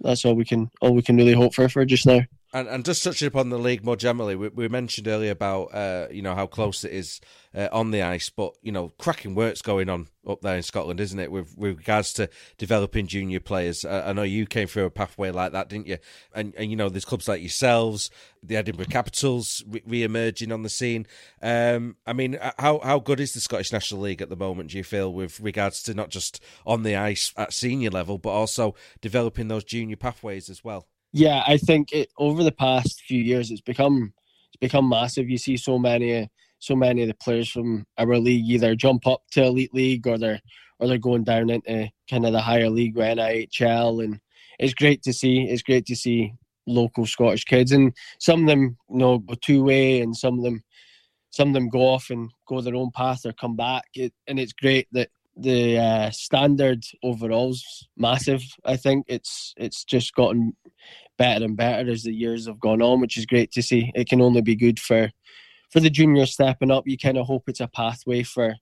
[0.00, 2.20] That's all we can all we can really hope for for just now.
[2.54, 6.08] And, and just touching upon the league more generally, we, we mentioned earlier about uh,
[6.10, 7.18] you know how close it is
[7.54, 11.00] uh, on the ice, but you know cracking work's going on up there in Scotland,
[11.00, 11.32] isn't it?
[11.32, 15.30] With, with regards to developing junior players, uh, I know you came through a pathway
[15.30, 15.96] like that, didn't you?
[16.34, 18.10] And and you know there's clubs like yourselves,
[18.42, 21.06] the Edinburgh Capitals re emerging on the scene.
[21.40, 24.72] Um, I mean, uh, how how good is the Scottish National League at the moment?
[24.72, 28.30] Do you feel with regards to not just on the ice at senior level, but
[28.30, 30.86] also developing those junior pathways as well?
[31.12, 34.14] Yeah, I think it, over the past few years, it's become
[34.48, 35.28] it's become massive.
[35.28, 39.22] You see so many so many of the players from our league either jump up
[39.32, 40.40] to elite league or they're
[40.78, 44.20] or they're going down into kind of the higher league NIHL, and
[44.58, 45.42] it's great to see.
[45.42, 46.34] It's great to see
[46.66, 50.44] local Scottish kids, and some of them you know go two way, and some of
[50.44, 50.62] them
[51.30, 53.84] some of them go off and go their own path or come back.
[53.94, 58.42] It, and it's great that the uh, standard overall's massive.
[58.64, 60.56] I think it's it's just gotten
[61.22, 63.92] better and better as the years have gone on, which is great to see.
[63.94, 65.08] It can only be good for
[65.70, 66.82] for the juniors stepping up.
[66.84, 68.56] You kind of hope it's a pathway for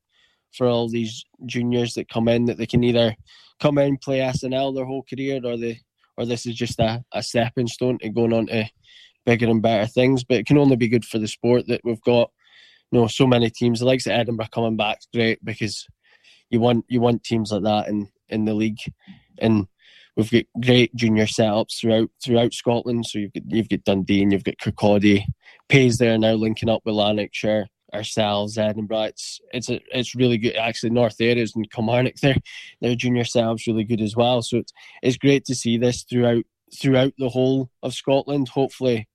[0.53, 3.16] for all these juniors that come in that they can either
[3.61, 5.81] come in play SNL their whole career or they
[6.18, 8.68] or this is just a, a stepping stone to going on to
[9.25, 10.23] bigger and better things.
[10.23, 12.31] But it can only be good for the sport that we've got
[12.90, 13.81] you know so many teams.
[13.81, 15.87] The likes of Edinburgh coming back great because
[16.51, 18.85] you want you want teams like that in in the league
[19.38, 19.66] and
[20.16, 23.07] we've got great junior setups throughout throughout Scotland.
[23.07, 25.25] So you've got you've got Dundee and you've got Kirkcaldy,
[25.68, 29.03] Pays there now linking up with Lanarkshire, ourselves, Edinburgh.
[29.05, 30.57] It's it's a, it's really good.
[30.57, 32.37] Actually, North Ayrshire and Kilmarnock, their
[32.81, 34.42] their junior setups really good as well.
[34.42, 36.44] So it's it's great to see this throughout
[36.75, 38.49] throughout the whole of Scotland.
[38.49, 39.09] Hopefully,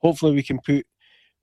[0.00, 0.86] hopefully we can put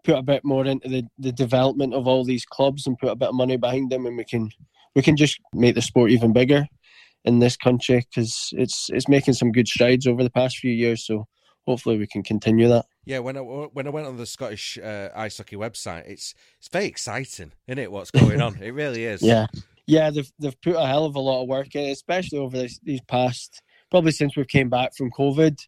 [0.03, 3.15] put a bit more into the, the development of all these clubs and put a
[3.15, 4.49] bit of money behind them and we can
[4.95, 6.67] we can just make the sport even bigger
[7.25, 11.05] in this country because it's it's making some good strides over the past few years.
[11.05, 11.27] So
[11.65, 12.85] hopefully we can continue that.
[13.05, 16.69] Yeah, when I when I went on the Scottish uh, ice hockey website, it's it's
[16.69, 17.91] very exciting, isn't it?
[17.91, 18.57] What's going on?
[18.61, 19.21] it really is.
[19.21, 19.47] Yeah,
[19.87, 20.09] yeah.
[20.09, 23.01] They've they've put a hell of a lot of work in, especially over this, these
[23.01, 25.59] past probably since we've came back from COVID.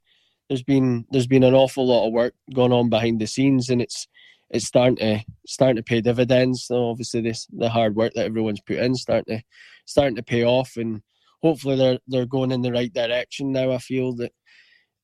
[0.48, 3.82] There's been there's been an awful lot of work going on behind the scenes, and
[3.82, 4.08] it's
[4.50, 6.66] it's starting to starting to pay dividends.
[6.66, 9.44] So obviously, this the hard work that everyone's put in starting to
[9.86, 11.02] starting to pay off, and
[11.44, 13.72] hopefully they're they're going in the right direction now.
[13.72, 14.32] I feel that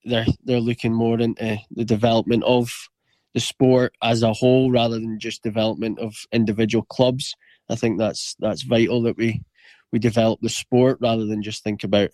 [0.06, 2.71] they're they're looking more into the development of
[3.36, 7.36] the sport as a whole rather than just development of individual clubs.
[7.69, 9.43] I think that's that's vital that we
[9.91, 12.10] we develop the sport rather than just think about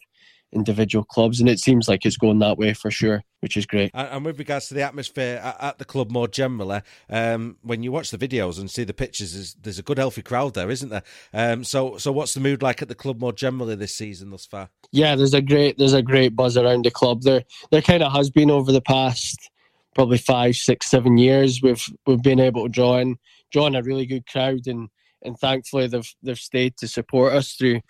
[0.52, 3.92] individual clubs, and it seems like it's going that way for sure, which is great.
[3.94, 8.12] And with regards to the atmosphere at the club more generally, um, when you watch
[8.12, 11.04] the videos and see the pictures, there's a good healthy crowd there, isn't there?
[11.34, 14.46] Um, so, so what's the mood like at the club more generally this season thus
[14.46, 14.70] far?
[14.92, 17.24] Yeah, there's a great there's a great buzz around the club.
[17.24, 19.50] There there kind of has been over the past
[19.94, 21.62] probably five, six, seven years.
[21.62, 23.18] We've we've been able to draw in
[23.52, 24.90] draw in a really good crowd and
[25.24, 27.82] and thankfully they've they've stayed to support us through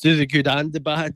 [0.00, 1.14] through the good and the bad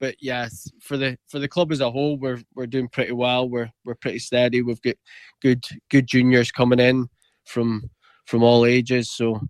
[0.00, 3.48] but yes, for the for the club as a whole, we're we're doing pretty well.
[3.48, 4.62] We're we're pretty steady.
[4.62, 4.96] We've got
[5.40, 7.08] good good juniors coming in
[7.44, 7.90] from
[8.26, 9.10] from all ages.
[9.10, 9.40] So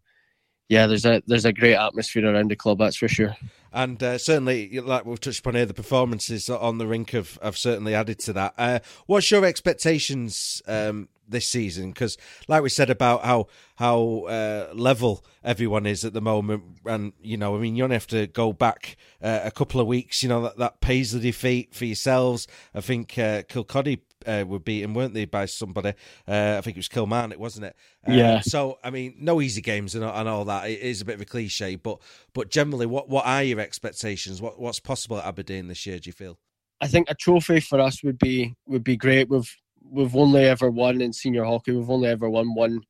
[0.69, 2.79] yeah, there's a there's a great atmosphere around the club.
[2.79, 3.37] That's for sure.
[3.73, 7.57] And uh, certainly, like we've touched upon here, the performances on the rink have, have
[7.57, 8.55] certainly added to that.
[8.57, 11.91] Uh, what's your expectations um, this season?
[11.91, 12.17] Because,
[12.49, 17.37] like we said about how how uh, level everyone is at the moment, and you
[17.37, 20.23] know, I mean, you only have to go back uh, a couple of weeks.
[20.23, 22.47] You know that that Paisley defeat for yourselves.
[22.75, 25.91] I think uh, Kirkcaldy uh, were beaten, weren't they, by somebody?
[26.27, 27.77] Uh, I think it was Kilmarnock, wasn't it?
[28.07, 28.41] Uh, Yeah.
[28.41, 30.69] So I mean, no easy games and, and all that.
[30.69, 32.01] It is a bit of a cliche, but
[32.35, 34.41] but generally, what what are your expectations?
[34.43, 35.99] What what's possible at Aberdeen this year?
[35.99, 36.39] Do you feel?
[36.81, 39.29] I think a trophy for us would be would be great.
[39.29, 39.53] We've
[39.91, 41.73] we've only ever won in senior hockey.
[41.73, 42.81] We've only ever won one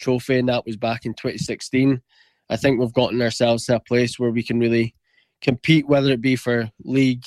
[0.00, 2.00] trophy, and that was back in 2016.
[2.48, 4.94] I think we've gotten ourselves to a place where we can really
[5.42, 7.24] compete, whether it be for league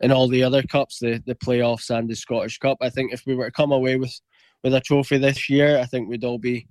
[0.00, 2.78] and all the other cups, the the playoffs and the Scottish Cup.
[2.80, 4.18] I think if we were to come away with
[4.62, 6.66] with a trophy this year, I think we'd all be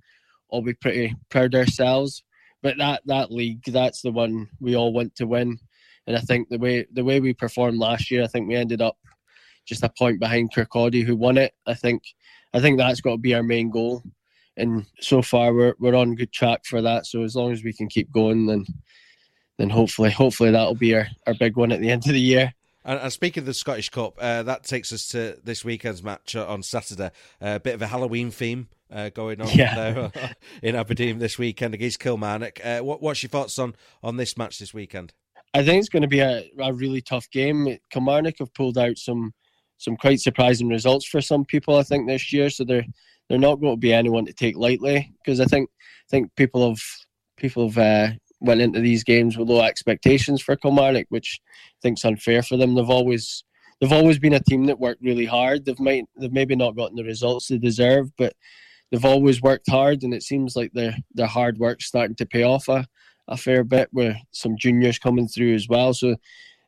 [0.48, 2.22] all be pretty proud ourselves.
[2.62, 5.58] But that that league, that's the one we all want to win.
[6.06, 8.82] And I think the way the way we performed last year, I think we ended
[8.82, 8.96] up
[9.66, 11.52] just a point behind Kirkcaldy, who won it.
[11.66, 12.02] I think
[12.52, 14.02] I think that's got to be our main goal.
[14.56, 17.06] And so far, we're we're on good track for that.
[17.06, 18.66] So as long as we can keep going, then
[19.58, 22.52] then hopefully hopefully that'll be our, our big one at the end of the year.
[22.84, 26.34] And, and speaking of the Scottish Cup, uh, that takes us to this weekend's match
[26.34, 27.10] uh, on Saturday.
[27.40, 29.74] A bit of a Halloween theme uh, going on Yeah.
[30.10, 30.32] there
[30.62, 32.58] in Aberdeen this weekend against Kilmarnock.
[32.64, 35.12] Uh, what, what's your thoughts on on this match this weekend?
[35.52, 37.76] I think it's going to be a, a really tough game.
[37.90, 39.34] Kilmarnock have pulled out some
[39.80, 41.76] some quite surprising results for some people.
[41.76, 42.84] I think this year, so they're
[43.28, 46.68] they're not going to be anyone to take lightly because I think I think people
[46.68, 46.82] have
[47.38, 52.04] people have uh, went into these games with low expectations for Kilmarnock, which I think's
[52.04, 52.74] unfair for them.
[52.74, 53.42] They've always
[53.80, 55.64] they've always been a team that worked really hard.
[55.64, 58.34] They've might they've maybe not gotten the results they deserve, but
[58.90, 62.42] they've always worked hard, and it seems like their their hard work's starting to pay
[62.42, 62.84] off a,
[63.28, 63.88] a fair bit.
[63.92, 66.16] With some juniors coming through as well, so